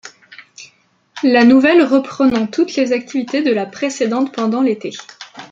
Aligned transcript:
La 1.21 1.45
nouvelle 1.45 1.83
reprenant 1.83 2.47
toutes 2.47 2.75
les 2.75 2.91
activités 2.91 3.43
de 3.43 3.51
la 3.53 3.67
précédente 3.67 4.33
pendant 4.33 4.63
l’été. 4.63 4.89